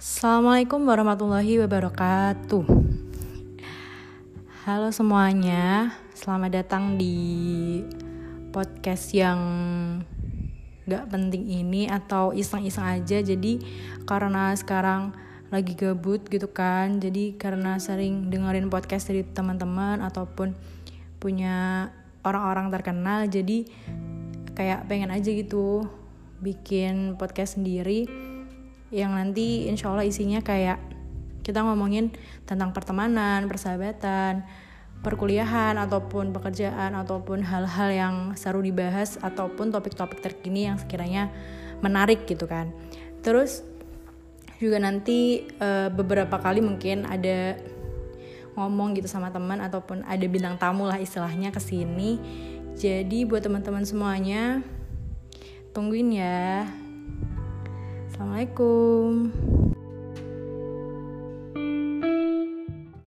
Assalamualaikum 0.00 0.88
warahmatullahi 0.88 1.60
wabarakatuh. 1.60 2.64
Halo 4.64 4.88
semuanya, 4.96 5.92
selamat 6.16 6.56
datang 6.56 6.96
di 6.96 7.84
podcast 8.48 9.12
yang 9.12 9.36
gak 10.88 11.04
penting 11.12 11.44
ini 11.52 11.84
atau 11.84 12.32
iseng-iseng 12.32 12.96
aja. 12.96 13.20
Jadi 13.20 13.60
karena 14.08 14.56
sekarang 14.56 15.12
lagi 15.52 15.76
gabut 15.76 16.24
gitu 16.32 16.48
kan, 16.48 16.96
jadi 16.96 17.36
karena 17.36 17.76
sering 17.76 18.32
dengerin 18.32 18.72
podcast 18.72 19.12
dari 19.12 19.20
teman-teman 19.20 20.00
ataupun 20.00 20.56
punya 21.20 21.92
orang-orang 22.24 22.72
terkenal, 22.72 23.28
jadi 23.28 23.68
kayak 24.56 24.88
pengen 24.88 25.12
aja 25.12 25.28
gitu 25.28 25.84
bikin 26.40 27.20
podcast 27.20 27.60
sendiri 27.60 28.30
yang 28.90 29.14
nanti 29.14 29.70
insya 29.70 29.90
Allah 29.90 30.06
isinya 30.06 30.42
kayak 30.42 30.78
kita 31.40 31.62
ngomongin 31.64 32.12
tentang 32.44 32.74
pertemanan, 32.74 33.46
persahabatan, 33.46 34.44
perkuliahan 35.00 35.80
ataupun 35.80 36.36
pekerjaan 36.36 36.92
ataupun 36.92 37.40
hal-hal 37.40 37.88
yang 37.88 38.14
seru 38.36 38.60
dibahas 38.60 39.16
ataupun 39.24 39.72
topik-topik 39.72 40.20
terkini 40.20 40.68
yang 40.68 40.76
sekiranya 40.76 41.32
menarik 41.80 42.28
gitu 42.28 42.44
kan. 42.44 42.68
Terus 43.24 43.64
juga 44.60 44.76
nanti 44.76 45.48
uh, 45.56 45.88
beberapa 45.88 46.36
kali 46.36 46.60
mungkin 46.60 47.08
ada 47.08 47.56
ngomong 48.60 48.92
gitu 48.92 49.08
sama 49.08 49.32
teman 49.32 49.56
ataupun 49.64 50.04
ada 50.04 50.26
bintang 50.28 50.60
tamu 50.60 50.84
lah 50.84 51.00
istilahnya 51.00 51.48
ke 51.48 51.60
sini. 51.62 52.20
Jadi 52.76 53.24
buat 53.24 53.40
teman-teman 53.40 53.88
semuanya 53.88 54.60
tungguin 55.72 56.12
ya. 56.12 56.68
Assalamualaikum. 58.20 59.32